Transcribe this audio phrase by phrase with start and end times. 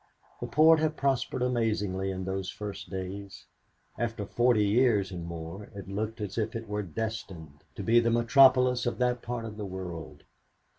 [0.39, 3.45] The port had prospered amazingly in those first days.
[3.99, 8.09] After forty years and more it looked as if it were destined to be the
[8.09, 10.23] metropolis of that part of the world.